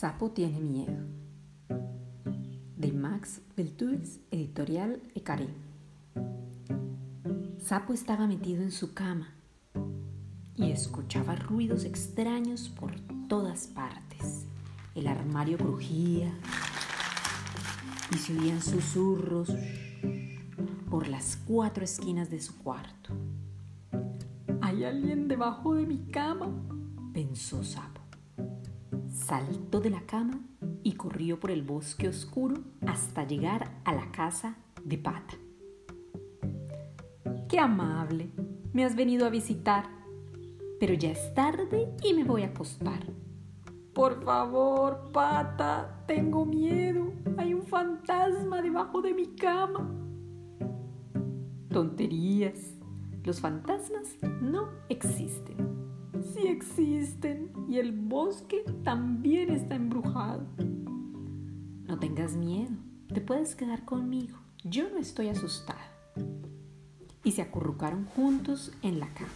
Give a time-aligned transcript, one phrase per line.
[0.00, 0.96] Sapo tiene miedo.
[2.78, 5.48] De Max Beltuis, editorial Ecaré.
[7.58, 9.34] Sapo estaba metido en su cama
[10.54, 14.46] y escuchaba ruidos extraños por todas partes.
[14.94, 16.32] El armario crujía
[18.10, 19.54] y se oían susurros
[20.88, 23.12] por las cuatro esquinas de su cuarto.
[24.62, 26.50] ¿Hay alguien debajo de mi cama?
[27.12, 27.99] pensó Sapo
[29.20, 30.40] saltó de la cama
[30.82, 32.56] y corrió por el bosque oscuro
[32.86, 35.34] hasta llegar a la casa de Pata.
[37.48, 38.30] ¡Qué amable!
[38.72, 39.84] Me has venido a visitar,
[40.78, 43.04] pero ya es tarde y me voy a acostar.
[43.92, 47.12] Por favor, Pata, tengo miedo.
[47.36, 49.90] Hay un fantasma debajo de mi cama.
[51.68, 52.74] Tonterías.
[53.24, 55.69] Los fantasmas no existen
[56.22, 60.46] sí existen y el bosque también está embrujado.
[61.86, 62.72] No tengas miedo,
[63.12, 65.90] te puedes quedar conmigo, yo no estoy asustada.
[67.24, 69.28] Y se acurrucaron juntos en la cama.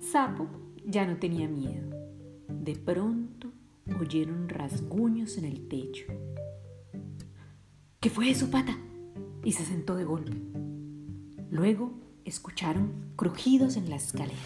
[0.00, 0.46] Sapo
[0.84, 1.90] ya no tenía miedo.
[2.48, 3.50] De pronto
[4.00, 6.06] oyeron rasguños en el techo.
[8.00, 8.78] ¿Qué fue eso, pata?
[9.42, 10.36] Y se sentó de golpe.
[11.50, 11.92] Luego
[12.24, 14.36] escucharon crujidos en la escalera.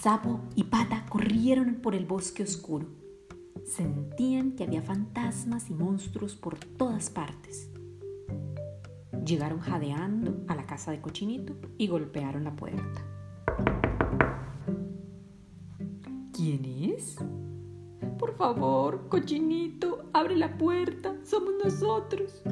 [0.00, 2.86] Sapo y Pata corrieron por el bosque oscuro.
[3.64, 7.68] Sentían que había fantasmas y monstruos por todas partes.
[9.24, 13.04] Llegaron jadeando a la casa de Cochinito y golpearon la puerta.
[16.32, 17.16] ¿Quién es?
[18.18, 21.16] Por favor, Cochinito, abre la puerta.
[21.24, 22.42] Somos nosotros.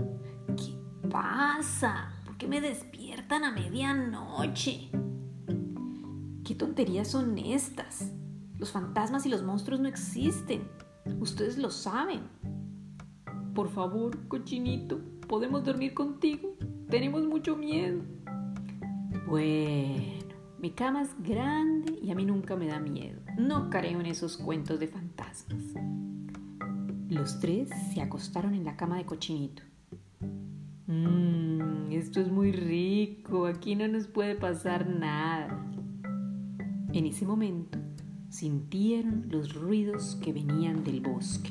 [0.56, 2.12] ¿Qué pasa?
[2.24, 4.90] ¿Por qué me despiertan a medianoche?
[6.44, 8.12] ¿Qué tonterías son estas?
[8.58, 10.68] Los fantasmas y los monstruos no existen.
[11.18, 12.20] Ustedes lo saben.
[13.54, 16.54] Por favor, cochinito, ¿podemos dormir contigo?
[16.90, 18.02] Tenemos mucho miedo.
[19.26, 23.22] Bueno, mi cama es grande y a mí nunca me da miedo.
[23.38, 25.62] No creo en esos cuentos de fantasmas.
[27.08, 29.62] Los tres se acostaron en la cama de cochinito.
[30.88, 35.63] Mmm, esto es muy rico, aquí no nos puede pasar nada.
[36.94, 37.76] En ese momento
[38.28, 41.50] sintieron los ruidos que venían del bosque.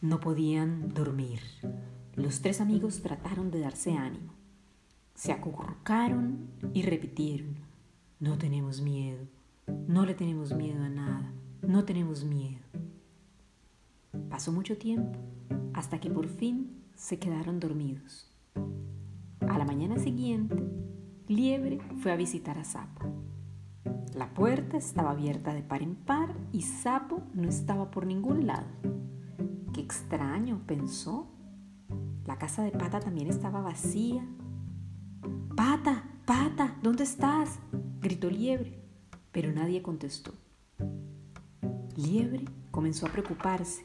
[0.00, 1.40] No podían dormir.
[2.14, 4.32] Los tres amigos trataron de darse ánimo.
[5.16, 7.56] Se acurrucaron y repitieron,
[8.20, 9.26] no tenemos miedo,
[9.88, 11.32] no le tenemos miedo a nada,
[11.62, 12.62] no tenemos miedo.
[14.30, 15.18] Pasó mucho tiempo
[15.72, 18.30] hasta que por fin se quedaron dormidos.
[20.04, 20.62] Siguiente,
[21.28, 23.06] Liebre fue a visitar a Sapo.
[24.14, 28.66] La puerta estaba abierta de par en par y Sapo no estaba por ningún lado.
[29.72, 31.26] Qué extraño, pensó.
[32.26, 34.22] La casa de Pata también estaba vacía.
[35.56, 37.58] Pata, Pata, ¿dónde estás?
[38.02, 38.78] gritó Liebre,
[39.32, 40.34] pero nadie contestó.
[41.96, 43.82] Liebre comenzó a preocuparse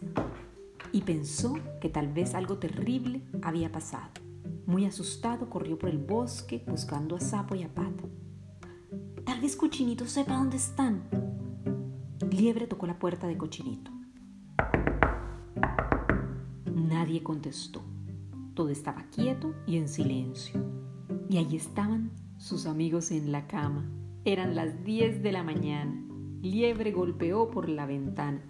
[0.91, 4.18] y pensó que tal vez algo terrible había pasado.
[4.65, 8.03] Muy asustado, corrió por el bosque buscando a Sapo y a Pata.
[9.25, 11.03] Tal vez Cochinito sepa dónde están.
[12.31, 13.91] Liebre tocó la puerta de Cochinito.
[16.73, 17.81] Nadie contestó.
[18.53, 20.63] Todo estaba quieto y en silencio.
[21.29, 23.85] Y allí estaban sus amigos en la cama.
[24.25, 25.93] Eran las 10 de la mañana.
[26.41, 28.41] Liebre golpeó por la ventana.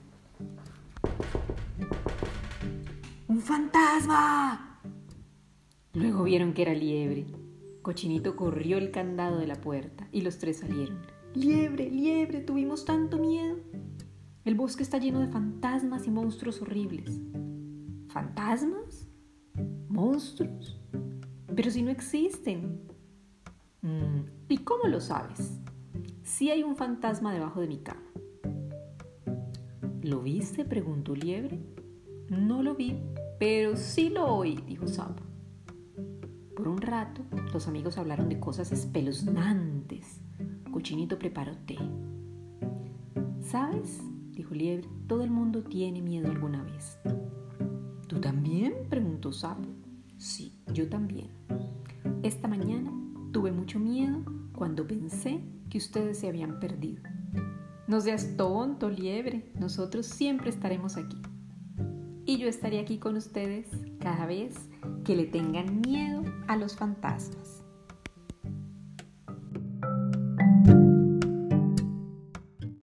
[3.27, 4.68] ¡Un fantasma!
[5.99, 7.25] Luego vieron que era liebre.
[7.81, 10.97] Cochinito corrió el candado de la puerta y los tres salieron.
[11.35, 13.57] Liebre, liebre, tuvimos tanto miedo.
[14.45, 17.19] El bosque está lleno de fantasmas y monstruos horribles.
[18.07, 19.09] ¿Fantasmas?
[19.89, 20.79] ¿Monstruos?
[21.53, 22.79] Pero si no existen.
[23.81, 25.59] Mm, ¿Y cómo lo sabes?
[26.23, 28.09] Sí hay un fantasma debajo de mi cama.
[30.01, 30.63] ¿Lo viste?
[30.63, 31.59] preguntó Liebre.
[32.29, 33.01] No lo vi,
[33.37, 35.28] pero sí lo oí, dijo Sapo.
[36.59, 37.21] Por un rato,
[37.53, 40.19] los amigos hablaron de cosas espeluznantes.
[40.69, 41.77] Cochinito preparó té.
[43.39, 44.01] ¿Sabes?
[44.33, 46.99] dijo Liebre, todo el mundo tiene miedo alguna vez.
[48.07, 48.73] ¿Tú también?
[48.89, 49.69] preguntó Sapo.
[50.17, 51.29] Sí, yo también.
[52.23, 52.91] Esta mañana
[53.31, 54.21] tuve mucho miedo
[54.51, 55.39] cuando pensé
[55.69, 57.03] que ustedes se habían perdido.
[57.87, 61.21] No seas tonto, Liebre, nosotros siempre estaremos aquí.
[62.25, 63.67] Y yo estaré aquí con ustedes
[63.99, 64.55] cada vez
[65.03, 67.58] que le tengan miedo a los fantasmas.